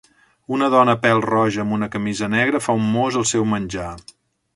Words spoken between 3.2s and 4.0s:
al seu menjar.